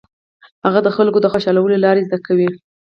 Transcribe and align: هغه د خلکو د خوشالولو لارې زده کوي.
هغه 0.65 0.79
د 0.83 0.87
خلکو 0.95 1.19
د 1.21 1.25
خوشالولو 1.33 1.75
لارې 1.85 2.05
زده 2.07 2.17
کوي. 2.27 2.49